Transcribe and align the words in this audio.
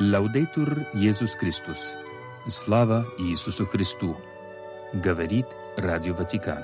Лаудейтур 0.00 0.86
Иисус 0.94 1.32
Христос. 1.32 1.96
Слава 2.46 3.12
Иисусу 3.18 3.66
Христу. 3.66 4.16
Говорит 4.94 5.46
Радио 5.76 6.14
Ватикан. 6.14 6.62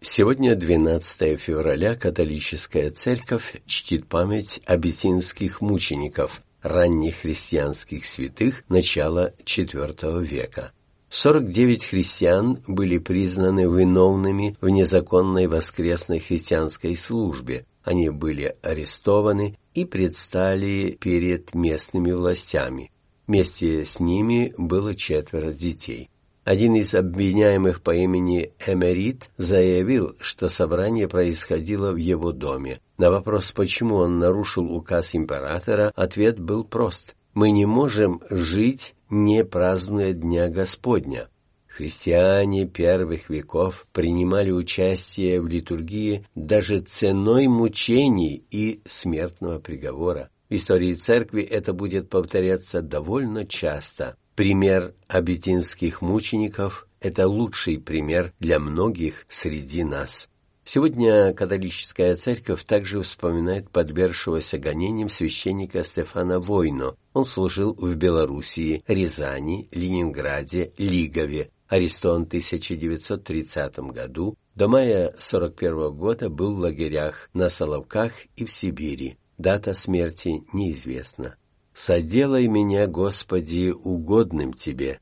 Сегодня 0.00 0.56
12 0.56 1.38
февраля 1.38 1.96
католическая 1.96 2.88
церковь 2.88 3.60
чтит 3.66 4.08
память 4.08 4.62
абиссинских 4.64 5.60
мучеников, 5.60 6.40
ранних 6.62 7.16
христианских 7.16 8.06
святых 8.06 8.64
начала 8.70 9.34
IV 9.44 10.24
века. 10.24 10.72
49 11.14 11.84
христиан 11.84 12.60
были 12.66 12.98
признаны 12.98 13.72
виновными 13.72 14.56
в 14.60 14.68
незаконной 14.68 15.46
воскресной 15.46 16.18
христианской 16.18 16.96
службе. 16.96 17.66
Они 17.84 18.10
были 18.10 18.56
арестованы 18.62 19.56
и 19.74 19.84
предстали 19.84 20.98
перед 21.00 21.54
местными 21.54 22.10
властями. 22.10 22.90
Вместе 23.28 23.84
с 23.84 24.00
ними 24.00 24.54
было 24.58 24.96
четверо 24.96 25.52
детей. 25.52 26.10
Один 26.42 26.74
из 26.74 26.92
обвиняемых 26.96 27.80
по 27.80 27.94
имени 27.94 28.50
Эмерит 28.66 29.30
заявил, 29.36 30.16
что 30.18 30.48
собрание 30.48 31.06
происходило 31.06 31.92
в 31.92 31.96
его 31.96 32.32
доме. 32.32 32.80
На 32.98 33.12
вопрос, 33.12 33.52
почему 33.52 33.98
он 33.98 34.18
нарушил 34.18 34.68
указ 34.72 35.14
императора, 35.14 35.92
ответ 35.94 36.40
был 36.40 36.64
прост. 36.64 37.14
«Мы 37.34 37.52
не 37.52 37.66
можем 37.66 38.20
жить, 38.30 38.94
не 39.14 39.44
празднуя 39.44 40.12
Дня 40.12 40.48
Господня». 40.48 41.28
Христиане 41.68 42.66
первых 42.66 43.30
веков 43.30 43.86
принимали 43.92 44.52
участие 44.52 45.40
в 45.40 45.48
литургии 45.48 46.24
даже 46.36 46.78
ценой 46.80 47.48
мучений 47.48 48.44
и 48.50 48.80
смертного 48.86 49.58
приговора. 49.58 50.30
В 50.48 50.54
истории 50.54 50.92
церкви 50.94 51.42
это 51.42 51.72
будет 51.72 52.08
повторяться 52.10 52.80
довольно 52.80 53.44
часто. 53.44 54.16
Пример 54.36 54.94
абитинских 55.08 56.00
мучеников– 56.00 56.86
это 57.00 57.26
лучший 57.26 57.78
пример 57.78 58.32
для 58.38 58.60
многих 58.60 59.26
среди 59.28 59.82
нас. 59.82 60.28
Сегодня 60.66 61.34
католическая 61.34 62.16
церковь 62.16 62.64
также 62.64 63.02
вспоминает 63.02 63.68
подвергшегося 63.68 64.58
гонениям 64.58 65.10
священника 65.10 65.84
Стефана 65.84 66.40
Войно. 66.40 66.96
Он 67.12 67.26
служил 67.26 67.74
в 67.74 67.94
Белоруссии, 67.96 68.82
Рязани, 68.88 69.68
Ленинграде, 69.72 70.72
Лигове. 70.78 71.50
Арестован 71.68 72.24
в 72.24 72.28
1930 72.28 73.78
году, 73.90 74.36
до 74.54 74.68
мая 74.68 75.14
41 75.18 75.92
года 75.94 76.30
был 76.30 76.54
в 76.54 76.60
лагерях 76.60 77.28
на 77.34 77.50
Соловках 77.50 78.12
и 78.36 78.44
в 78.44 78.50
Сибири. 78.50 79.18
Дата 79.36 79.74
смерти 79.74 80.44
неизвестна. 80.52 81.36
«Соделай 81.74 82.46
меня, 82.46 82.86
Господи, 82.86 83.70
угодным 83.70 84.52
Тебе». 84.52 85.00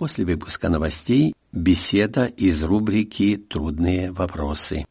После 0.00 0.24
выпуска 0.24 0.70
новостей 0.70 1.34
беседа 1.52 2.24
из 2.24 2.62
рубрики 2.62 3.36
«Трудные 3.36 4.10
вопросы». 4.10 4.86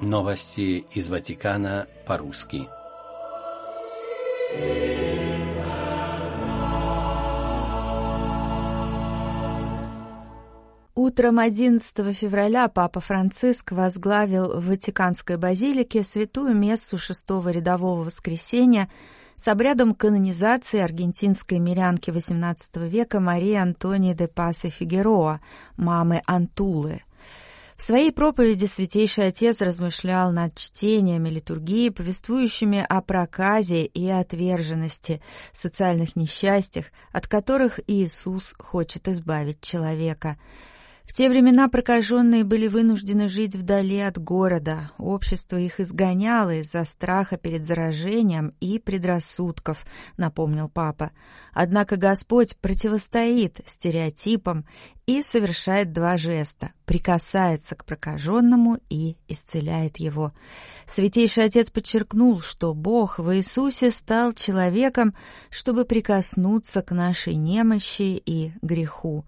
Новости 0.00 0.84
из 0.94 1.10
Ватикана 1.10 1.88
по-русски. 2.06 2.68
Утром 11.18 11.38
11 11.38 12.14
февраля 12.14 12.68
Папа 12.68 13.00
Франциск 13.00 13.72
возглавил 13.72 14.60
в 14.60 14.66
Ватиканской 14.66 15.38
базилике 15.38 16.04
святую 16.04 16.54
мессу 16.54 16.98
шестого 16.98 17.48
рядового 17.48 18.02
воскресенья 18.02 18.90
с 19.34 19.48
обрядом 19.48 19.94
канонизации 19.94 20.78
аргентинской 20.78 21.58
мирянки 21.58 22.10
XVIII 22.10 22.86
века 22.86 23.20
Марии 23.20 23.54
Антонии 23.54 24.12
де 24.12 24.28
Пасе 24.28 24.68
Фигероа, 24.68 25.40
мамы 25.78 26.20
Антулы. 26.26 27.00
В 27.78 27.82
своей 27.82 28.12
проповеди 28.12 28.66
Святейший 28.66 29.28
Отец 29.28 29.62
размышлял 29.62 30.32
над 30.32 30.54
чтениями 30.54 31.30
литургии, 31.30 31.88
повествующими 31.88 32.84
о 32.86 33.00
проказе 33.00 33.86
и 33.86 34.06
отверженности, 34.06 35.22
социальных 35.54 36.14
несчастьях, 36.14 36.92
от 37.10 37.26
которых 37.26 37.80
Иисус 37.86 38.54
хочет 38.58 39.08
избавить 39.08 39.62
человека– 39.62 40.36
в 41.06 41.12
те 41.12 41.28
времена 41.28 41.68
прокаженные 41.68 42.44
были 42.44 42.66
вынуждены 42.66 43.28
жить 43.28 43.54
вдали 43.54 44.00
от 44.00 44.18
города, 44.18 44.90
общество 44.98 45.56
их 45.56 45.80
изгоняло 45.80 46.54
из-за 46.56 46.84
страха 46.84 47.36
перед 47.36 47.64
заражением 47.64 48.52
и 48.60 48.78
предрассудков, 48.78 49.86
напомнил 50.16 50.68
папа. 50.68 51.12
Однако 51.52 51.96
Господь 51.96 52.56
противостоит 52.56 53.60
стереотипам 53.66 54.66
и 55.06 55.22
совершает 55.22 55.92
два 55.92 56.16
жеста– 56.18 56.72
прикасается 56.86 57.74
к 57.74 57.84
прокаженному 57.84 58.78
и 58.88 59.16
исцеляет 59.28 59.98
его. 59.98 60.32
Святейший 60.86 61.44
Отец 61.44 61.68
подчеркнул, 61.68 62.40
что 62.40 62.72
Бог 62.72 63.18
в 63.18 63.36
Иисусе 63.36 63.90
стал 63.90 64.32
человеком, 64.32 65.14
чтобы 65.50 65.84
прикоснуться 65.84 66.82
к 66.82 66.92
нашей 66.92 67.34
немощи 67.34 68.22
и 68.24 68.52
греху. 68.62 69.26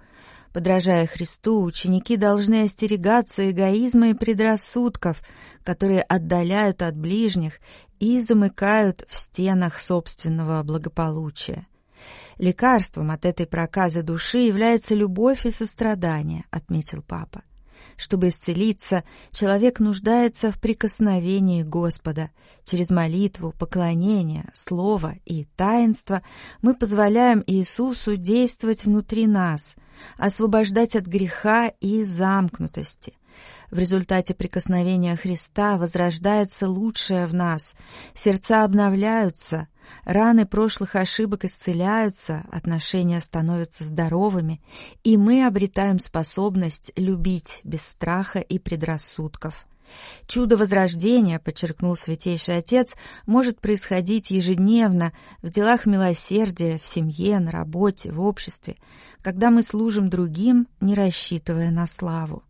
Подражая 0.53 1.07
Христу, 1.07 1.63
ученики 1.63 2.17
должны 2.17 2.65
остерегаться 2.65 3.51
эгоизма 3.51 4.11
и 4.11 4.15
предрассудков, 4.15 5.23
которые 5.63 6.03
отдаляют 6.03 6.83
от 6.83 6.97
ближних 6.97 7.61
и 8.01 8.21
замыкают 8.21 9.05
в 9.09 9.17
стенах 9.17 9.79
собственного 9.79 10.63
благополучия. 10.63 11.67
Лекарством 12.39 13.11
от 13.11 13.25
этой 13.25 13.47
проказы 13.47 14.03
души 14.03 14.39
является 14.39 14.95
любовь 14.95 15.45
и 15.45 15.51
сострадание, 15.51 16.45
отметил 16.51 17.03
папа. 17.03 17.43
Чтобы 17.99 18.29
исцелиться, 18.29 19.03
человек 19.33 19.81
нуждается 19.81 20.53
в 20.53 20.61
прикосновении 20.61 21.65
Господа. 21.65 22.31
Через 22.65 22.91
молитву, 22.91 23.53
поклонение, 23.59 24.49
слово 24.55 25.17
и 25.25 25.47
таинство 25.57 26.23
мы 26.63 26.75
позволяем 26.75 27.43
Иисусу 27.45 28.17
действовать 28.17 28.85
внутри 28.85 29.27
нас, 29.27 29.75
освобождать 30.17 30.95
от 30.95 31.07
греха 31.07 31.73
и 31.81 32.05
замкнутости. 32.05 33.15
В 33.73 33.79
результате 33.79 34.33
прикосновения 34.33 35.17
Христа 35.17 35.77
возрождается 35.77 36.69
лучшее 36.69 37.27
в 37.27 37.35
нас, 37.35 37.75
сердца 38.15 38.63
обновляются– 38.63 39.67
Раны 40.05 40.47
прошлых 40.47 40.97
ошибок 40.97 41.45
исцеляются, 41.45 42.45
отношения 42.51 43.21
становятся 43.21 43.85
здоровыми, 43.85 44.63
и 45.05 45.17
мы 45.17 45.47
обретаем 45.47 45.99
способность 45.99 46.93
любить 46.97 47.61
без 47.65 47.83
страха 47.83 48.39
и 48.39 48.59
предрассудков. 48.59 49.67
Чудо 50.27 50.57
возрождения, 50.57 51.39
подчеркнул 51.39 51.97
Святейший 51.97 52.59
Отец, 52.59 52.95
может 53.27 53.61
происходить 53.61 54.31
ежедневно 54.31 55.13
в 55.43 55.51
делах 55.51 55.87
милосердия, 55.87 56.79
в 56.79 56.87
семье, 56.87 57.39
на 57.39 57.51
работе, 57.51 58.13
в 58.13 58.21
обществе, 58.21 58.77
когда 59.23 59.51
мы 59.51 59.63
служим 59.63 60.09
другим, 60.11 60.69
не 60.81 60.95
рассчитывая 60.95 61.71
на 61.71 61.87
славу. 61.87 62.43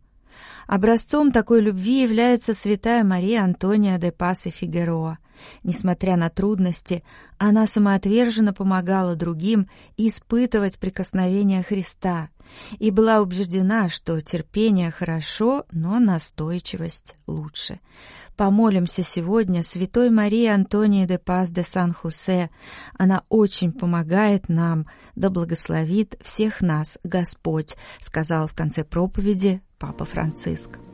Образцом 0.67 1.31
такой 1.31 1.61
любви 1.61 2.03
является 2.03 2.53
святая 2.53 3.03
Мария 3.03 3.43
Антония 3.43 3.97
де 3.97 4.11
Пас 4.11 4.45
и 4.45 4.49
Фигероа– 4.49 5.17
Несмотря 5.63 6.15
на 6.15 6.29
трудности, 6.29 7.03
она 7.37 7.65
самоотверженно 7.65 8.53
помогала 8.53 9.15
другим 9.15 9.67
испытывать 9.97 10.79
прикосновение 10.79 11.63
Христа 11.63 12.29
и 12.79 12.91
была 12.91 13.19
убеждена, 13.19 13.89
что 13.89 14.19
терпение 14.21 14.91
хорошо, 14.91 15.65
но 15.71 15.99
настойчивость 15.99 17.15
лучше. 17.27 17.79
Помолимся 18.35 19.03
сегодня 19.03 19.63
Святой 19.63 20.09
Марии 20.09 20.47
Антонии 20.47 21.05
де 21.05 21.17
Пас 21.17 21.51
де 21.51 21.63
Сан-Хусе. 21.63 22.49
Она 22.97 23.23
очень 23.29 23.71
помогает 23.71 24.47
нам, 24.47 24.87
да 25.15 25.29
благословит 25.29 26.17
всех 26.21 26.61
нас 26.61 26.97
Господь, 27.03 27.75
сказал 27.99 28.47
в 28.47 28.53
конце 28.53 28.83
проповеди 28.83 29.61
Папа 29.77 30.05
Франциск. 30.05 30.88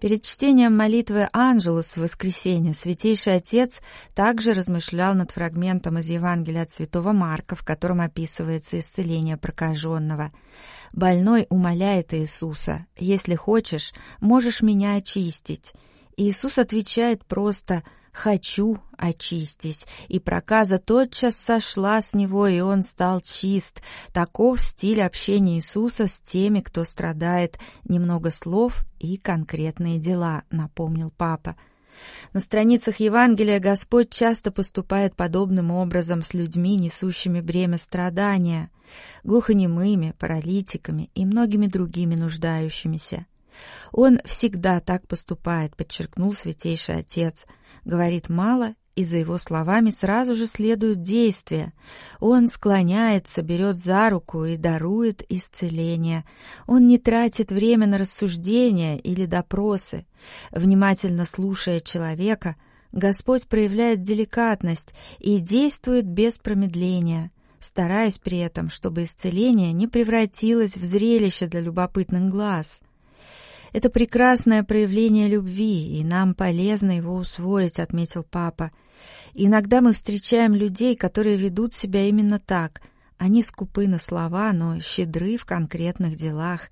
Перед 0.00 0.24
чтением 0.24 0.74
молитвы 0.74 1.28
«Анжелус» 1.30 1.92
в 1.92 1.98
воскресенье 1.98 2.72
Святейший 2.72 3.36
Отец 3.36 3.82
также 4.14 4.54
размышлял 4.54 5.14
над 5.14 5.30
фрагментом 5.30 5.98
из 5.98 6.08
Евангелия 6.08 6.62
от 6.62 6.70
Святого 6.70 7.12
Марка, 7.12 7.54
в 7.54 7.62
котором 7.62 8.00
описывается 8.00 8.78
исцеление 8.78 9.36
прокаженного. 9.36 10.32
Больной 10.94 11.46
умоляет 11.50 12.14
Иисуса 12.14 12.86
«Если 12.96 13.34
хочешь, 13.34 13.92
можешь 14.20 14.62
меня 14.62 14.94
очистить». 14.94 15.74
Иисус 16.16 16.56
отвечает 16.56 17.26
просто 17.26 17.82
«хочу, 18.12 18.78
очистись», 18.96 19.86
и 20.08 20.18
проказа 20.18 20.78
тотчас 20.78 21.36
сошла 21.36 22.02
с 22.02 22.14
него, 22.14 22.46
и 22.46 22.60
он 22.60 22.82
стал 22.82 23.20
чист. 23.20 23.82
Таков 24.12 24.62
стиль 24.62 25.02
общения 25.02 25.56
Иисуса 25.56 26.06
с 26.06 26.20
теми, 26.20 26.60
кто 26.60 26.84
страдает. 26.84 27.58
Немного 27.84 28.30
слов 28.30 28.84
и 28.98 29.16
конкретные 29.16 29.98
дела, 29.98 30.42
напомнил 30.50 31.12
папа. 31.16 31.56
На 32.32 32.40
страницах 32.40 32.96
Евангелия 33.00 33.60
Господь 33.60 34.10
часто 34.10 34.50
поступает 34.50 35.16
подобным 35.16 35.70
образом 35.70 36.22
с 36.22 36.34
людьми, 36.34 36.76
несущими 36.76 37.40
бремя 37.40 37.78
страдания, 37.78 38.70
глухонемыми, 39.24 40.14
паралитиками 40.18 41.10
и 41.14 41.26
многими 41.26 41.66
другими 41.66 42.14
нуждающимися. 42.14 43.26
Он 43.92 44.20
всегда 44.24 44.80
так 44.80 45.06
поступает, 45.06 45.76
подчеркнул 45.76 46.34
Святейший 46.34 46.98
Отец. 46.98 47.46
Говорит 47.90 48.28
мало, 48.28 48.76
и 48.94 49.02
за 49.02 49.16
его 49.16 49.36
словами 49.36 49.90
сразу 49.90 50.36
же 50.36 50.46
следуют 50.46 51.02
действия. 51.02 51.72
Он 52.20 52.46
склоняется, 52.46 53.42
берет 53.42 53.78
за 53.78 54.10
руку 54.10 54.44
и 54.44 54.56
дарует 54.56 55.24
исцеление. 55.28 56.24
Он 56.68 56.86
не 56.86 56.98
тратит 56.98 57.50
время 57.50 57.88
на 57.88 57.98
рассуждения 57.98 58.96
или 58.96 59.26
допросы. 59.26 60.06
Внимательно 60.52 61.24
слушая 61.24 61.80
человека, 61.80 62.54
Господь 62.92 63.48
проявляет 63.48 64.02
деликатность 64.02 64.94
и 65.18 65.40
действует 65.40 66.06
без 66.06 66.38
промедления 66.38 67.32
стараясь 67.62 68.16
при 68.16 68.38
этом, 68.38 68.70
чтобы 68.70 69.04
исцеление 69.04 69.74
не 69.74 69.86
превратилось 69.86 70.78
в 70.78 70.82
зрелище 70.82 71.46
для 71.46 71.60
любопытных 71.60 72.30
глаз. 72.30 72.80
Это 73.72 73.88
прекрасное 73.90 74.64
проявление 74.64 75.28
любви, 75.28 75.98
и 75.98 76.04
нам 76.04 76.34
полезно 76.34 76.96
его 76.96 77.14
усвоить, 77.14 77.78
отметил 77.78 78.24
папа. 78.24 78.72
Иногда 79.34 79.80
мы 79.80 79.92
встречаем 79.92 80.54
людей, 80.54 80.96
которые 80.96 81.36
ведут 81.36 81.74
себя 81.74 82.08
именно 82.08 82.38
так. 82.38 82.82
Они 83.16 83.42
скупы 83.42 83.86
на 83.86 83.98
слова, 83.98 84.52
но 84.52 84.80
щедры 84.80 85.36
в 85.36 85.44
конкретных 85.44 86.16
делах. 86.16 86.70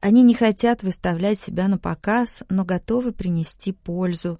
Они 0.00 0.22
не 0.22 0.34
хотят 0.34 0.82
выставлять 0.82 1.40
себя 1.40 1.66
на 1.66 1.78
показ, 1.78 2.44
но 2.48 2.64
готовы 2.64 3.12
принести 3.12 3.72
пользу. 3.72 4.38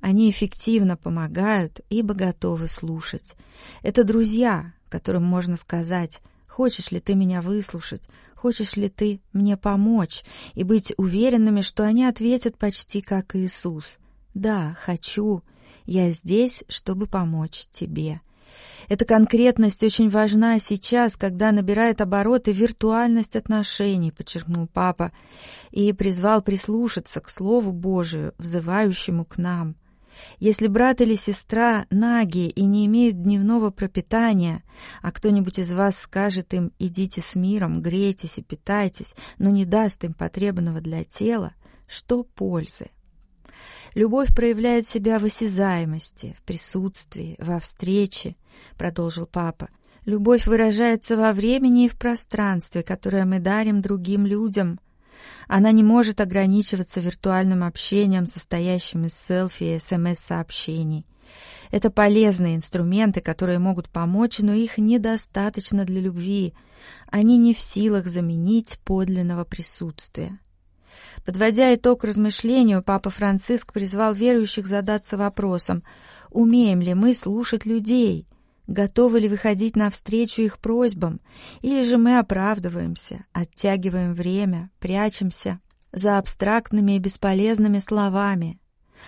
Они 0.00 0.28
эффективно 0.28 0.96
помогают, 0.96 1.80
ибо 1.88 2.14
готовы 2.14 2.68
слушать. 2.68 3.34
Это 3.82 4.04
друзья, 4.04 4.74
которым 4.90 5.24
можно 5.24 5.56
сказать 5.56 6.20
«Хочешь 6.58 6.90
ли 6.90 6.98
ты 6.98 7.14
меня 7.14 7.40
выслушать? 7.40 8.02
Хочешь 8.34 8.74
ли 8.74 8.88
ты 8.88 9.20
мне 9.32 9.56
помочь?» 9.56 10.24
и 10.54 10.64
быть 10.64 10.92
уверенными, 10.96 11.60
что 11.60 11.84
они 11.84 12.04
ответят 12.04 12.58
почти 12.58 13.00
как 13.00 13.36
Иисус. 13.36 13.98
«Да, 14.34 14.74
хочу. 14.76 15.44
Я 15.84 16.10
здесь, 16.10 16.64
чтобы 16.66 17.06
помочь 17.06 17.68
тебе». 17.70 18.22
Эта 18.88 19.04
конкретность 19.04 19.84
очень 19.84 20.10
важна 20.10 20.58
сейчас, 20.58 21.16
когда 21.16 21.52
набирает 21.52 22.00
обороты 22.00 22.50
виртуальность 22.50 23.36
отношений, 23.36 24.10
подчеркнул 24.10 24.66
папа, 24.66 25.12
и 25.70 25.92
призвал 25.92 26.42
прислушаться 26.42 27.20
к 27.20 27.30
Слову 27.30 27.70
Божию, 27.70 28.34
взывающему 28.36 29.24
к 29.24 29.38
нам– 29.38 29.76
если 30.38 30.66
брат 30.66 31.00
или 31.00 31.14
сестра 31.14 31.86
наги 31.90 32.48
и 32.48 32.64
не 32.64 32.86
имеют 32.86 33.22
дневного 33.22 33.70
пропитания, 33.70 34.62
а 35.02 35.12
кто-нибудь 35.12 35.58
из 35.58 35.72
вас 35.72 35.98
скажет 35.98 36.54
им 36.54 36.72
«идите 36.78 37.20
с 37.20 37.34
миром, 37.34 37.82
грейтесь 37.82 38.38
и 38.38 38.42
питайтесь», 38.42 39.14
но 39.38 39.50
не 39.50 39.64
даст 39.64 40.04
им 40.04 40.14
потребного 40.14 40.80
для 40.80 41.04
тела, 41.04 41.54
что 41.86 42.22
пользы? 42.22 42.90
Любовь 43.94 44.34
проявляет 44.34 44.86
себя 44.86 45.18
в 45.18 45.24
осязаемости, 45.24 46.36
в 46.38 46.42
присутствии, 46.42 47.36
во 47.38 47.58
встрече, 47.58 48.36
продолжил 48.76 49.26
папа. 49.26 49.68
Любовь 50.04 50.46
выражается 50.46 51.16
во 51.16 51.32
времени 51.32 51.86
и 51.86 51.88
в 51.88 51.98
пространстве, 51.98 52.82
которое 52.82 53.24
мы 53.24 53.40
дарим 53.40 53.82
другим 53.82 54.24
людям. 54.24 54.78
Она 55.46 55.72
не 55.72 55.82
может 55.82 56.20
ограничиваться 56.20 57.00
виртуальным 57.00 57.64
общением, 57.64 58.26
состоящим 58.26 59.06
из 59.06 59.14
селфи 59.14 59.64
и 59.64 59.78
СМС-сообщений. 59.78 61.06
Это 61.70 61.90
полезные 61.90 62.56
инструменты, 62.56 63.20
которые 63.20 63.58
могут 63.58 63.90
помочь, 63.90 64.38
но 64.38 64.52
их 64.52 64.78
недостаточно 64.78 65.84
для 65.84 66.00
любви. 66.00 66.54
Они 67.10 67.36
не 67.36 67.54
в 67.54 67.60
силах 67.60 68.06
заменить 68.06 68.78
подлинного 68.84 69.44
присутствия. 69.44 70.38
Подводя 71.24 71.74
итог 71.74 72.04
размышлению, 72.04 72.82
Папа 72.82 73.10
Франциск 73.10 73.72
призвал 73.72 74.14
верующих 74.14 74.66
задаться 74.66 75.16
вопросом, 75.16 75.82
умеем 76.30 76.80
ли 76.80 76.94
мы 76.94 77.14
слушать 77.14 77.66
людей– 77.66 78.26
Готовы 78.68 79.20
ли 79.20 79.28
выходить 79.28 79.76
навстречу 79.76 80.42
их 80.42 80.58
просьбам, 80.58 81.22
или 81.62 81.82
же 81.82 81.96
мы 81.96 82.18
оправдываемся, 82.18 83.24
оттягиваем 83.32 84.12
время, 84.12 84.70
прячемся 84.78 85.58
за 85.90 86.18
абстрактными 86.18 86.92
и 86.92 86.98
бесполезными 86.98 87.78
словами? 87.78 88.60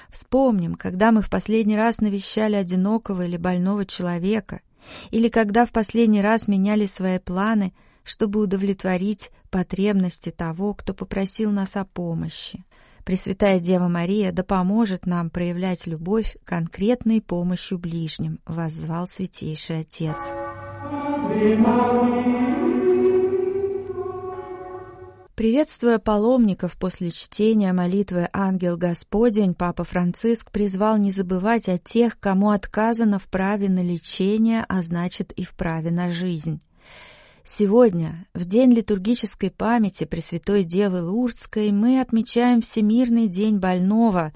Вспомним, 0.09 0.77
когда 0.77 1.13
мы 1.13 1.21
в 1.21 1.29
последний 1.29 1.77
раз 1.77 2.01
навещали 2.01 2.57
одинокого 2.57 3.27
или 3.27 3.37
больного 3.37 3.85
человека, 3.85 4.63
или 5.11 5.29
когда 5.29 5.67
в 5.67 5.73
последний 5.73 6.23
раз 6.23 6.49
меняли 6.49 6.87
свои 6.87 7.19
планы, 7.19 7.75
чтобы 8.03 8.41
удовлетворить 8.41 9.31
потребности 9.51 10.31
того, 10.31 10.73
кто 10.73 10.95
попросил 10.95 11.51
нас 11.53 11.77
о 11.77 11.85
помощи. 11.85 12.65
Пресвятая 13.05 13.61
Дева 13.61 13.89
Мария 13.89 14.33
да 14.33 14.45
поможет 14.45 15.07
нам 15.07 15.31
проявлять 15.31 15.87
любовь 15.87 16.37
конкретной 16.45 17.21
помощью 17.21 17.79
ближним, 17.79 18.41
воззвал 18.47 19.09
Святейший 19.09 19.81
Отец. 19.81 20.17
Приветствуя 25.41 25.99
паломников 25.99 26.77
после 26.77 27.11
чтения 27.11 27.73
молитвы 27.73 28.29
«Ангел 28.31 28.77
Господень», 28.77 29.55
Папа 29.55 29.85
Франциск 29.85 30.51
призвал 30.51 30.99
не 30.99 31.11
забывать 31.11 31.67
о 31.71 31.79
тех, 31.79 32.21
кому 32.21 32.51
отказано 32.51 33.19
в 33.19 33.27
праве 33.27 33.71
на 33.71 33.81
лечение, 33.81 34.67
а 34.69 34.83
значит 34.83 35.33
и 35.33 35.45
в 35.45 35.55
праве 35.55 35.91
на 35.91 36.11
жизнь. 36.11 36.61
Сегодня, 37.53 38.29
в 38.33 38.45
день 38.45 38.71
литургической 38.73 39.51
памяти 39.51 40.05
Пресвятой 40.05 40.63
Девы 40.63 41.03
Лурдской, 41.03 41.73
мы 41.73 42.01
отмечаем 42.01 42.61
Всемирный 42.61 43.27
день 43.27 43.59
больного, 43.59 44.33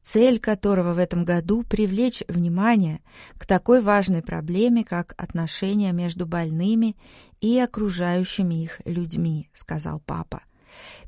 цель 0.00 0.40
которого 0.40 0.94
в 0.94 0.98
этом 0.98 1.26
году— 1.26 1.64
привлечь 1.68 2.22
внимание 2.28 3.02
к 3.36 3.44
такой 3.44 3.82
важной 3.82 4.22
проблеме, 4.22 4.84
как 4.84 5.12
отношения 5.18 5.92
между 5.92 6.24
больными 6.24 6.96
и 7.42 7.58
окружающими 7.58 8.62
их 8.62 8.80
людьми, 8.86 9.50
сказал 9.52 10.00
Папа. 10.06 10.40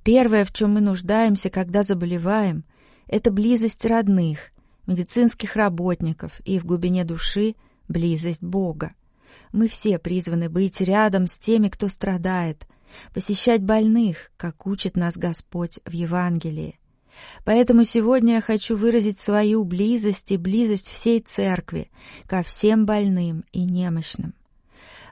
Первое, 0.05 0.45
в 0.45 0.53
чем 0.53 0.75
мы 0.75 0.83
нуждаемся, 0.83 1.49
когда 1.49 1.83
заболеваем, 1.83 2.63
это 3.07 3.31
близость 3.31 3.87
родных, 3.87 4.51
медицинских 4.87 5.57
работников 5.57 6.43
и 6.45 6.59
в 6.59 6.67
глубине 6.67 7.05
души 7.05 7.55
близость 7.89 8.43
Бога. 8.43 8.91
Мы 9.53 9.69
все 9.69 9.99
призваны 9.99 10.49
быть 10.49 10.81
рядом 10.81 11.27
с 11.27 11.39
теми, 11.39 11.69
кто 11.69 11.89
страдает, 11.89 12.67
посещать 13.15 13.63
больных, 13.63 14.31
как 14.37 14.67
учит 14.67 14.97
нас 14.97 15.17
Господь 15.17 15.79
в 15.85 15.93
Евангелии. 15.93 16.79
Поэтому 17.45 17.85
сегодня 17.85 18.35
я 18.35 18.41
хочу 18.41 18.77
выразить 18.77 19.19
свою 19.19 19.65
близость 19.65 20.31
и 20.31 20.37
близость 20.37 20.89
всей 20.89 21.21
Церкви 21.21 21.91
ко 22.27 22.43
всем 22.43 22.87
больным 22.87 23.45
и 23.53 23.65
немощным. 23.65 24.35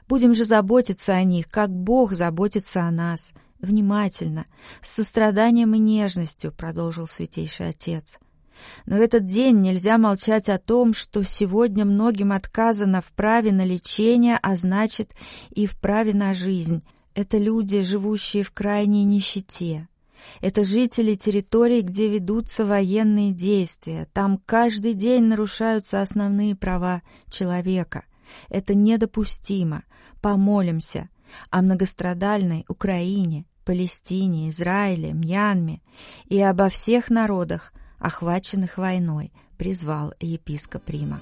Будем 0.07 0.33
же 0.33 0.45
заботиться 0.45 1.13
о 1.13 1.23
них, 1.23 1.49
как 1.49 1.69
Бог 1.69 2.13
заботится 2.13 2.83
о 2.83 2.91
нас, 2.91 3.33
внимательно, 3.59 4.45
с 4.81 4.93
состраданием 4.93 5.75
и 5.75 5.79
нежностью, 5.79 6.53
продолжил 6.53 7.07
Святейший 7.07 7.69
Отец. 7.69 8.17
Но 8.85 8.97
в 8.97 9.01
этот 9.01 9.25
день 9.25 9.59
нельзя 9.59 9.97
молчать 9.97 10.49
о 10.49 10.57
том, 10.57 10.93
что 10.93 11.23
сегодня 11.23 11.85
многим 11.85 12.31
отказано 12.31 13.01
в 13.01 13.11
праве 13.13 13.51
на 13.51 13.65
лечение, 13.65 14.39
а 14.41 14.55
значит 14.55 15.11
и 15.49 15.65
в 15.65 15.79
праве 15.79 16.13
на 16.13 16.33
жизнь. 16.33 16.83
Это 17.13 17.37
люди, 17.37 17.81
живущие 17.81 18.43
в 18.43 18.51
крайней 18.51 19.03
нищете. 19.03 19.87
Это 20.41 20.63
жители 20.63 21.15
территорий, 21.15 21.81
где 21.81 22.09
ведутся 22.09 22.65
военные 22.65 23.31
действия. 23.31 24.07
Там 24.13 24.39
каждый 24.45 24.93
день 24.93 25.23
нарушаются 25.23 26.01
основные 26.01 26.55
права 26.55 27.01
человека. 27.29 28.05
Это 28.49 28.75
недопустимо. 28.75 29.83
Помолимся 30.21 31.09
о 31.49 31.61
многострадальной 31.61 32.65
Украине 32.67 33.45
Палестине, 33.65 34.49
Израиле, 34.49 35.11
Мьянме 35.13 35.81
и 36.25 36.41
обо 36.41 36.69
всех 36.69 37.09
народах, 37.09 37.73
охваченных 37.99 38.77
войной, 38.77 39.31
призвал 39.57 40.13
епископ 40.19 40.89
Рима. 40.89 41.19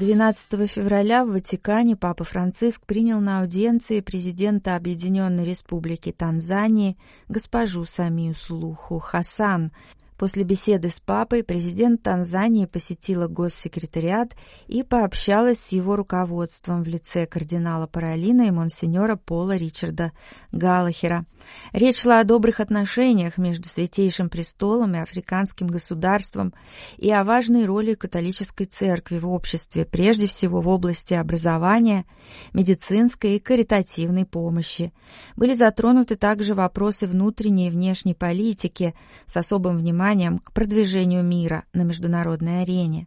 12 0.00 0.70
февраля 0.70 1.26
в 1.26 1.32
Ватикане 1.32 1.94
Папа 1.94 2.24
Франциск 2.24 2.86
принял 2.86 3.20
на 3.20 3.42
аудиенции 3.42 4.00
президента 4.00 4.74
Объединенной 4.74 5.44
Республики 5.44 6.10
Танзании 6.10 6.96
госпожу 7.28 7.84
Самию 7.84 8.34
Слуху 8.34 8.98
Хасан 8.98 9.72
После 10.20 10.44
беседы 10.44 10.90
с 10.90 11.00
папой 11.00 11.42
президент 11.42 12.02
Танзании 12.02 12.66
посетила 12.66 13.26
госсекретариат 13.26 14.36
и 14.68 14.82
пообщалась 14.82 15.60
с 15.60 15.68
его 15.72 15.96
руководством 15.96 16.82
в 16.82 16.88
лице 16.88 17.24
кардинала 17.24 17.86
Паралина 17.86 18.42
и 18.42 18.50
монсеньора 18.50 19.16
Пола 19.16 19.56
Ричарда 19.56 20.12
Галлахера. 20.52 21.24
Речь 21.72 22.02
шла 22.02 22.20
о 22.20 22.24
добрых 22.24 22.60
отношениях 22.60 23.38
между 23.38 23.70
Святейшим 23.70 24.28
Престолом 24.28 24.94
и 24.94 24.98
африканским 24.98 25.68
государством 25.68 26.52
и 26.98 27.10
о 27.10 27.24
важной 27.24 27.64
роли 27.64 27.94
католической 27.94 28.66
церкви 28.66 29.18
в 29.18 29.26
обществе, 29.26 29.86
прежде 29.86 30.26
всего 30.26 30.60
в 30.60 30.68
области 30.68 31.14
образования, 31.14 32.04
медицинской 32.52 33.36
и 33.36 33.40
каритативной 33.40 34.26
помощи. 34.26 34.92
Были 35.36 35.54
затронуты 35.54 36.16
также 36.16 36.54
вопросы 36.54 37.06
внутренней 37.06 37.68
и 37.68 37.70
внешней 37.70 38.12
политики 38.12 38.94
с 39.24 39.38
особым 39.38 39.78
вниманием 39.78 40.09
вниманием 40.10 40.38
к 40.38 40.52
продвижению 40.52 41.22
мира 41.22 41.64
на 41.72 41.82
международной 41.82 42.62
арене. 42.62 43.06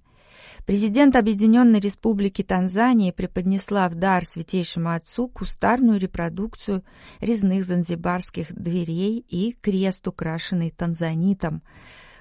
Президент 0.65 1.15
Объединенной 1.17 1.81
Республики 1.81 2.41
Танзании 2.41 3.11
преподнесла 3.11 3.89
в 3.89 3.95
дар 3.95 4.25
Святейшему 4.25 4.91
Отцу 4.91 5.27
кустарную 5.27 5.99
репродукцию 5.99 6.83
резных 7.19 7.65
занзибарских 7.65 8.53
дверей 8.53 9.25
и 9.27 9.51
крест, 9.59 10.07
украшенный 10.07 10.71
танзанитом. 10.71 11.61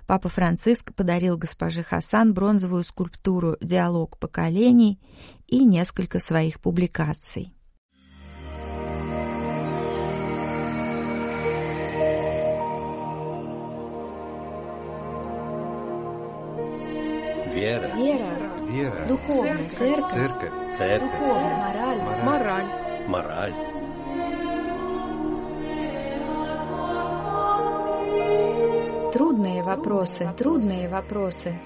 Папа 0.08 0.28
Франциск 0.28 0.92
подарил 0.94 1.38
госпоже 1.38 1.84
Хасан 1.84 2.34
бронзовую 2.34 2.82
скульптуру 2.82 3.56
«Диалог 3.60 4.18
поколений» 4.18 4.98
и 5.46 5.64
несколько 5.64 6.18
своих 6.18 6.60
публикаций. 6.60 7.54
Вера. 17.72 17.90
Вера. 17.96 18.28
Вера. 18.68 19.06
Духовная 19.06 19.68
церковь. 19.70 20.10
Церковь. 20.10 20.76
Церковь. 20.76 21.10
Духовная 21.10 21.56
мораль. 21.58 22.22
Мораль. 22.22 23.08
Мораль. 23.08 23.54
Трудные 29.12 29.62
вопросы, 29.62 30.30
трудные 30.36 30.88
вопросы. 30.88 31.58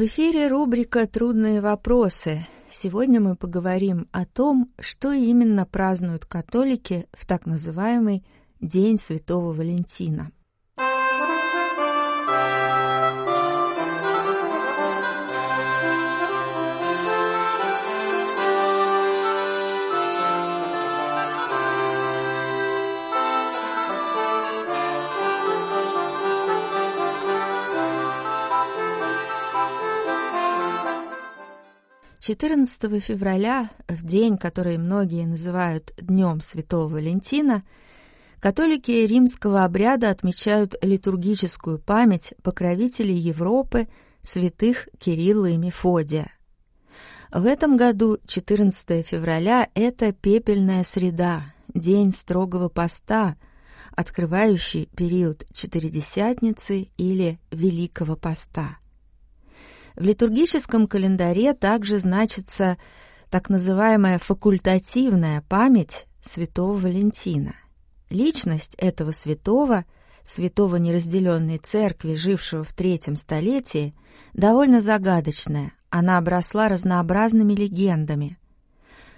В 0.00 0.04
эфире 0.04 0.48
рубрика 0.48 1.06
«Трудные 1.06 1.60
вопросы». 1.60 2.46
Сегодня 2.70 3.20
мы 3.20 3.36
поговорим 3.36 4.08
о 4.12 4.24
том, 4.24 4.70
что 4.78 5.12
именно 5.12 5.66
празднуют 5.66 6.24
католики 6.24 7.06
в 7.12 7.26
так 7.26 7.44
называемый 7.44 8.24
День 8.62 8.96
Святого 8.96 9.52
Валентина– 9.52 10.32
14 32.30 33.02
февраля, 33.02 33.70
в 33.88 34.06
день, 34.06 34.38
который 34.38 34.78
многие 34.78 35.26
называют 35.26 35.92
Днем 36.00 36.40
Святого 36.42 36.86
Валентина, 36.86 37.64
католики 38.38 38.92
римского 38.92 39.64
обряда 39.64 40.10
отмечают 40.10 40.76
литургическую 40.80 41.80
память 41.80 42.34
покровителей 42.44 43.16
Европы 43.16 43.88
святых 44.22 44.88
Кирилла 45.00 45.46
и 45.46 45.56
Мефодия. 45.56 46.30
В 47.32 47.46
этом 47.46 47.76
году 47.76 48.18
14 48.28 49.04
февраля– 49.04 49.68
это 49.74 50.12
пепельная 50.12 50.84
среда, 50.84 51.52
день 51.74 52.12
строгого 52.12 52.68
поста, 52.68 53.34
открывающий 53.90 54.88
период 54.96 55.44
Четыредесятницы 55.52 56.86
или 56.96 57.40
Великого 57.50 58.14
поста. 58.14 58.78
В 59.96 60.02
литургическом 60.02 60.86
календаре 60.86 61.54
также 61.54 61.98
значится 61.98 62.78
так 63.28 63.48
называемая 63.48 64.18
факультативная 64.18 65.42
память 65.48 66.06
святого 66.22 66.74
Валентина. 66.74 67.54
Личность 68.08 68.74
этого 68.76 69.12
святого, 69.12 69.84
святого 70.24 70.76
неразделенной 70.76 71.58
церкви, 71.58 72.14
жившего 72.14 72.64
в 72.64 72.72
третьем 72.72 73.16
столетии, 73.16 73.94
довольно 74.34 74.80
загадочная, 74.80 75.72
она 75.90 76.18
обросла 76.18 76.68
разнообразными 76.68 77.52
легендами. 77.52 78.38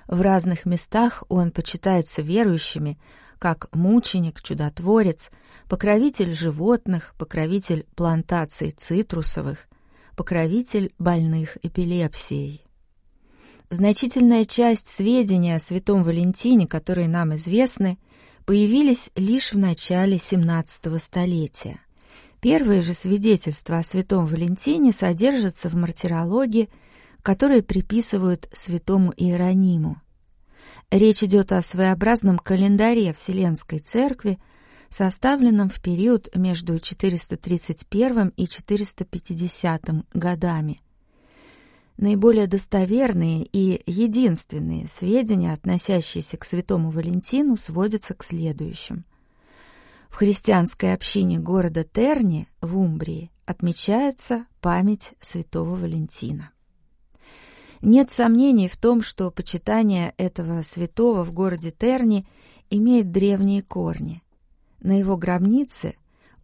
В 0.07 0.21
разных 0.21 0.67
местах 0.67 1.23
он 1.29 1.53
почитается 1.53 2.23
верующими, 2.23 2.99
как 3.39 3.69
мученик, 3.73 4.43
чудотворец, 4.43 5.31
покровитель 5.69 6.35
животных, 6.35 7.15
покровитель 7.19 7.87
плантаций 7.97 8.71
цитрусовых, 8.73 9.69
покровитель 10.23 10.95
больных 11.01 11.59
эпилепсией. 11.65 12.65
Значительная 13.71 14.45
часть 14.45 14.87
сведений 14.87 15.57
о 15.57 15.59
святом 15.59 16.05
Валентине, 16.05 16.69
которые 16.69 17.09
нам 17.09 17.35
известны, 17.35 17.99
появились 18.45 19.11
лишь 19.17 19.53
в 19.53 19.59
начале 19.59 20.19
XVII 20.19 21.01
столетия. 21.01 21.81
Первые 22.41 22.83
же 22.83 22.95
свидетельства 22.95 23.79
о 23.79 23.83
святом 23.83 24.27
Валентине 24.27 24.93
содержатся 24.93 25.69
в 25.69 25.75
мартирологии, 25.75 26.69
которые 27.23 27.65
приписывают 27.65 28.49
святому 28.53 29.13
Иерониму. 29.17 30.01
Речь 30.93 31.25
идет 31.25 31.51
о 31.51 31.63
своеобразном 31.63 32.39
календаре 32.39 33.13
Вселенской 33.13 33.81
Церкви, 33.81 34.39
составленном 34.95 35.69
в 35.69 35.81
период 35.81 36.29
между 36.35 36.79
431 36.79 38.29
и 38.37 38.47
450 38.47 39.91
годами. 40.13 40.81
Наиболее 41.97 42.47
достоверные 42.47 43.45
и 43.45 43.83
единственные 43.87 44.89
сведения, 44.89 45.53
относящиеся 45.53 46.37
к 46.37 46.45
святому 46.45 46.91
Валентину, 46.91 47.57
сводятся 47.57 48.15
к 48.15 48.25
следующим. 48.25 49.05
В 50.09 50.17
христианской 50.17 50.93
общине 50.93 51.39
города 51.39 51.85
Терни 51.85 52.49
в 52.61 52.77
Умбрии 52.77 53.31
отмечается 53.47 54.47
память 54.61 55.15
святого 55.21 55.75
Валентина. 55.75 56.51
Нет 57.81 58.11
сомнений 58.11 58.69
в 58.69 58.77
том, 58.77 59.03
что 59.03 59.31
почитание 59.31 60.15
этого 60.17 60.63
святого 60.63 61.25
в 61.25 61.33
городе 61.33 61.71
Терни 61.71 62.27
имеет 62.71 63.11
древние 63.11 63.63
корни. 63.63 64.23
На 64.83 64.99
его 64.99 65.17
гробнице 65.17 65.95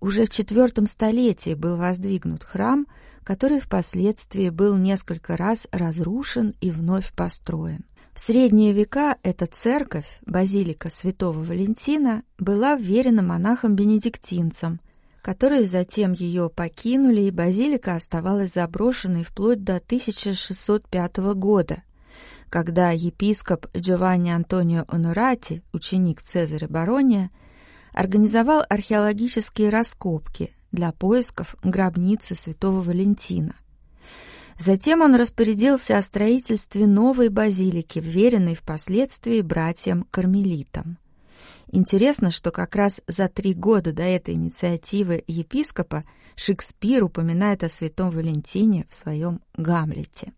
уже 0.00 0.24
в 0.24 0.28
IV 0.28 0.86
столетии 0.86 1.54
был 1.54 1.76
воздвигнут 1.76 2.44
храм, 2.44 2.86
который 3.24 3.60
впоследствии 3.60 4.48
был 4.48 4.76
несколько 4.76 5.36
раз 5.36 5.66
разрушен 5.72 6.54
и 6.60 6.70
вновь 6.70 7.12
построен. 7.12 7.84
В 8.14 8.20
средние 8.20 8.72
века 8.72 9.16
эта 9.22 9.46
церковь, 9.46 10.06
базилика 10.24 10.88
святого 10.88 11.42
Валентина, 11.42 12.22
была 12.38 12.76
вверена 12.76 13.22
монахам-бенедиктинцам, 13.22 14.80
которые 15.20 15.66
затем 15.66 16.12
ее 16.12 16.48
покинули, 16.48 17.22
и 17.22 17.30
базилика 17.30 17.96
оставалась 17.96 18.54
заброшенной 18.54 19.24
вплоть 19.24 19.62
до 19.62 19.76
1605 19.76 21.16
года, 21.34 21.82
когда 22.48 22.90
епископ 22.90 23.66
Джованни 23.76 24.30
Антонио 24.30 24.84
Онорати, 24.88 25.62
ученик 25.72 26.22
Цезаря 26.22 26.66
Барония, 26.68 27.30
организовал 27.92 28.62
археологические 28.68 29.70
раскопки 29.70 30.54
для 30.72 30.92
поисков 30.92 31.54
гробницы 31.62 32.34
святого 32.34 32.82
Валентина. 32.82 33.54
Затем 34.58 35.02
он 35.02 35.14
распорядился 35.14 35.96
о 35.96 36.02
строительстве 36.02 36.86
новой 36.86 37.28
базилики, 37.28 38.00
вверенной 38.00 38.54
впоследствии 38.54 39.40
братьям-кармелитам. 39.40 40.98
Интересно, 41.70 42.30
что 42.30 42.50
как 42.50 42.74
раз 42.74 43.00
за 43.06 43.28
три 43.28 43.54
года 43.54 43.92
до 43.92 44.02
этой 44.02 44.34
инициативы 44.34 45.22
епископа 45.26 46.04
Шекспир 46.34 47.04
упоминает 47.04 47.62
о 47.62 47.68
святом 47.68 48.10
Валентине 48.10 48.86
в 48.88 48.94
своем 48.96 49.40
«Гамлете». 49.56 50.32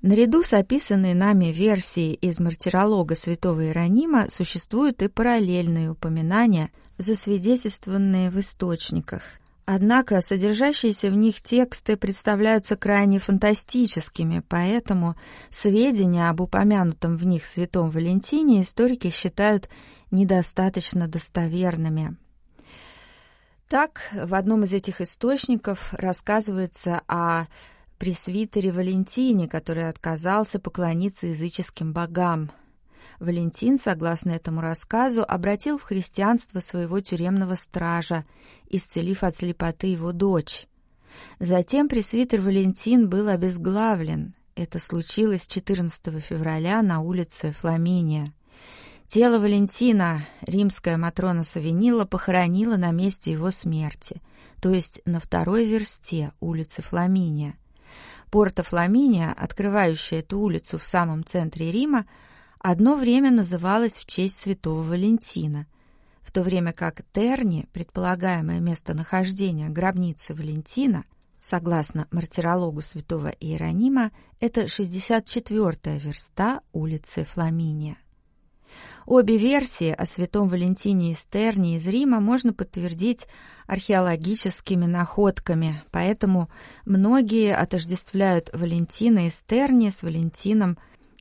Наряду 0.00 0.44
с 0.44 0.52
описанной 0.52 1.14
нами 1.14 1.46
версией 1.46 2.14
из 2.14 2.38
мартиролога 2.38 3.16
святого 3.16 3.64
Иеронима 3.64 4.30
существуют 4.30 5.02
и 5.02 5.08
параллельные 5.08 5.90
упоминания, 5.90 6.70
засвидетельствованные 6.98 8.30
в 8.30 8.38
источниках. 8.38 9.22
Однако 9.64 10.20
содержащиеся 10.20 11.10
в 11.10 11.14
них 11.14 11.42
тексты 11.42 11.96
представляются 11.96 12.76
крайне 12.76 13.18
фантастическими, 13.18 14.42
поэтому 14.48 15.16
сведения 15.50 16.30
об 16.30 16.40
упомянутом 16.40 17.16
в 17.16 17.26
них 17.26 17.44
святом 17.44 17.90
Валентине 17.90 18.62
историки 18.62 19.10
считают 19.10 19.68
недостаточно 20.12 21.08
достоверными. 21.08 22.16
Так, 23.68 24.00
в 24.14 24.34
одном 24.34 24.62
из 24.62 24.72
этих 24.72 25.00
источников 25.00 25.92
рассказывается 25.92 27.02
о 27.08 27.46
пресвитере 27.98 28.72
Валентине, 28.72 29.48
который 29.48 29.88
отказался 29.88 30.58
поклониться 30.58 31.26
языческим 31.26 31.92
богам. 31.92 32.50
Валентин, 33.20 33.78
согласно 33.78 34.30
этому 34.30 34.60
рассказу, 34.60 35.24
обратил 35.26 35.76
в 35.76 35.82
христианство 35.82 36.60
своего 36.60 37.00
тюремного 37.00 37.56
стража, 37.56 38.24
исцелив 38.68 39.24
от 39.24 39.36
слепоты 39.36 39.88
его 39.88 40.12
дочь. 40.12 40.68
Затем 41.40 41.88
пресвитер 41.88 42.40
Валентин 42.40 43.08
был 43.08 43.28
обезглавлен. 43.28 44.34
Это 44.54 44.78
случилось 44.78 45.46
14 45.46 46.22
февраля 46.22 46.82
на 46.82 47.00
улице 47.00 47.52
Фламиния. 47.52 48.32
Тело 49.06 49.38
Валентина 49.38 50.26
римская 50.42 50.96
Матрона 50.96 51.42
Савинила 51.42 52.04
похоронила 52.04 52.76
на 52.76 52.90
месте 52.90 53.32
его 53.32 53.50
смерти, 53.50 54.20
то 54.60 54.70
есть 54.70 55.00
на 55.06 55.18
второй 55.18 55.64
версте 55.64 56.32
улицы 56.40 56.82
Фламиния. 56.82 57.56
Порта 58.30 58.62
Фламиния, 58.62 59.32
открывающая 59.32 60.20
эту 60.20 60.38
улицу 60.38 60.78
в 60.78 60.84
самом 60.84 61.24
центре 61.24 61.70
Рима, 61.72 62.06
одно 62.58 62.96
время 62.96 63.30
называлась 63.30 63.96
в 63.96 64.06
честь 64.06 64.40
святого 64.40 64.82
Валентина, 64.82 65.66
в 66.22 66.32
то 66.32 66.42
время 66.42 66.72
как 66.72 67.02
Терни, 67.12 67.68
предполагаемое 67.72 68.60
местонахождение 68.60 69.70
гробницы 69.70 70.34
Валентина, 70.34 71.04
согласно 71.40 72.06
мартирологу 72.10 72.82
святого 72.82 73.28
Иеронима, 73.28 74.10
это 74.40 74.62
64-я 74.62 75.98
верста 75.98 76.60
улицы 76.72 77.24
Фламиния. 77.24 77.96
Обе 79.10 79.38
версии 79.38 79.90
о 79.90 80.04
святом 80.04 80.50
Валентине 80.50 81.12
из 81.12 81.24
Терни 81.24 81.76
из 81.76 81.86
Рима 81.86 82.20
можно 82.20 82.52
подтвердить 82.52 83.26
археологическими 83.66 84.84
находками, 84.84 85.82
поэтому 85.90 86.50
многие 86.84 87.56
отождествляют 87.56 88.50
Валентина 88.52 89.26
из 89.26 89.42
Терни 89.46 89.88
с 89.88 90.02
Валентином 90.02 90.76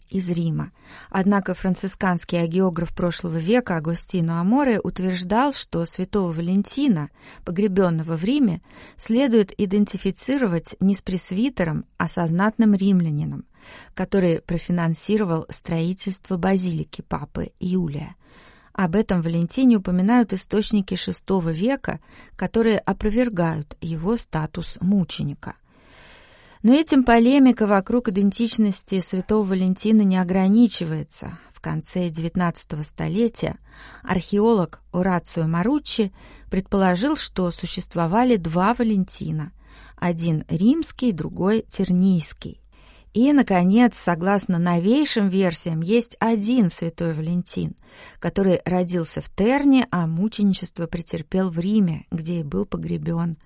из 0.10 0.30
Рима. 0.30 0.72
Однако 1.10 1.54
францисканский 1.54 2.42
агеограф 2.42 2.94
прошлого 2.94 3.38
века 3.38 3.78
Агостино 3.78 4.40
Аморе 4.40 4.80
утверждал, 4.80 5.54
что 5.54 5.86
святого 5.86 6.32
Валентина, 6.32 7.10
погребенного 7.46 8.18
в 8.18 8.24
Риме, 8.24 8.62
следует 8.98 9.54
идентифицировать 9.58 10.76
не 10.80 10.96
с 10.96 11.02
пресвитером, 11.02 11.86
а 11.98 12.08
со 12.08 12.28
знатным 12.28 12.74
римлянином, 12.74 13.46
который 13.94 14.42
профинансировал 14.42 15.46
строительство 15.50 16.38
базилики 16.38 17.02
папы 17.02 17.52
Юлия. 17.60 18.16
Об 18.74 18.96
этом 18.96 19.22
Валентине 19.22 19.78
упоминают 19.78 20.34
источники 20.34 20.94
VI 20.94 21.52
века, 21.52 22.00
которые 22.36 22.78
опровергают 22.78 23.76
его 23.82 24.18
статус 24.18 24.78
мученика– 24.82 25.56
но 26.64 26.74
этим 26.74 27.04
полемика 27.04 27.68
вокруг 27.68 28.10
идентичности 28.10 29.02
святого 29.02 29.44
Валентина 29.44 30.02
не 30.02 30.18
ограничивается. 30.18 31.38
В 31.54 31.62
конце 31.62 32.10
XIX 32.10 32.84
столетия 32.84 33.58
археолог 34.04 34.82
Орацио 34.92 35.48
Маруччи 35.48 36.14
предположил, 36.50 37.18
что 37.18 37.52
существовали 37.52 38.36
два 38.36 38.74
Валентина, 38.74 39.52
один 39.96 40.46
римский, 40.48 41.12
другой 41.12 41.66
тернийский. 41.68 42.62
И, 43.14 43.34
наконец, 43.34 43.98
согласно 43.98 44.60
новейшим 44.60 45.30
версиям, 45.30 45.82
есть 45.82 46.16
один 46.20 46.70
святой 46.70 47.16
Валентин, 47.16 47.76
который 48.20 48.62
родился 48.64 49.22
в 49.22 49.30
Терне, 49.34 49.88
а 49.90 50.06
мученичество 50.06 50.86
претерпел 50.86 51.50
в 51.50 51.58
Риме, 51.58 52.06
где 52.12 52.42
и 52.42 52.44
был 52.44 52.66
погребен. 52.66 53.38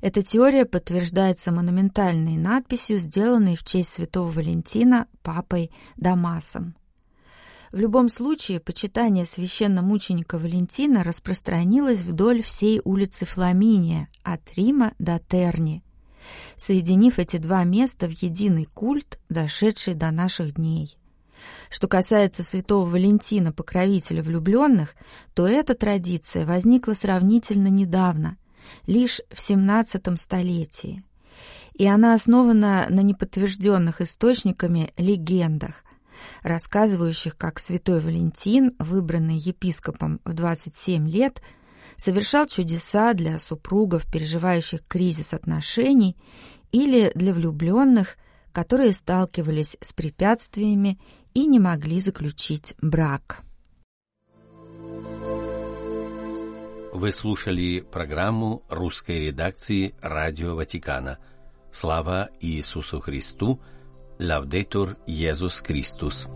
Эта 0.00 0.22
теория 0.22 0.64
подтверждается 0.64 1.52
монументальной 1.52 2.36
надписью, 2.36 2.98
сделанной 2.98 3.56
в 3.56 3.64
честь 3.64 3.92
святого 3.92 4.30
Валентина 4.30 5.06
папой 5.22 5.70
Дамасом. 5.96 6.74
В 7.72 7.78
любом 7.78 8.08
случае, 8.08 8.58
почитание 8.58 9.24
священномученика 9.24 10.38
Валентина 10.38 11.04
распространилось 11.04 12.00
вдоль 12.00 12.42
всей 12.42 12.80
улицы 12.84 13.26
Фламиния, 13.26 14.08
от 14.24 14.40
Рима 14.56 14.92
до 14.98 15.20
Терни, 15.20 15.84
соединив 16.56 17.20
эти 17.20 17.36
два 17.36 17.62
места 17.62 18.08
в 18.08 18.22
единый 18.22 18.64
культ, 18.64 19.20
дошедший 19.28 19.94
до 19.94 20.10
наших 20.10 20.54
дней. 20.54 20.96
Что 21.70 21.86
касается 21.86 22.42
святого 22.42 22.88
Валентина, 22.88 23.52
покровителя 23.52 24.22
влюбленных, 24.22 24.94
то 25.34 25.46
эта 25.46 25.74
традиция 25.74 26.44
возникла 26.46 26.94
сравнительно 26.94 27.68
недавно, 27.68 28.36
лишь 28.86 29.20
в 29.30 29.38
XVII 29.38 30.16
столетии, 30.16 31.02
и 31.74 31.86
она 31.86 32.14
основана 32.14 32.86
на 32.90 33.00
неподтвержденных 33.00 34.00
источниками 34.00 34.92
легендах, 34.96 35.84
рассказывающих, 36.42 37.36
как 37.36 37.58
святой 37.58 38.00
Валентин, 38.00 38.74
выбранный 38.78 39.38
епископом 39.38 40.20
в 40.24 40.34
27 40.34 41.08
лет, 41.08 41.42
совершал 41.96 42.46
чудеса 42.46 43.14
для 43.14 43.38
супругов, 43.38 44.10
переживающих 44.10 44.82
кризис 44.86 45.34
отношений, 45.34 46.16
или 46.72 47.10
для 47.14 47.32
влюбленных, 47.32 48.16
которые 48.52 48.92
сталкивались 48.92 49.76
с 49.80 49.92
препятствиями 49.92 50.98
и 51.34 51.46
не 51.46 51.58
могли 51.58 52.00
заключить 52.00 52.74
брак. 52.80 53.42
Вы 56.92 57.12
слушали 57.12 57.80
программу 57.80 58.64
русской 58.68 59.20
редакции 59.20 59.94
Радио 60.00 60.56
Ватикана. 60.56 61.18
Слава 61.70 62.30
Иисусу 62.40 63.00
Христу! 63.00 63.60
Лавдетур 64.18 64.96
Иисус 65.06 65.60
Христос! 65.60 66.26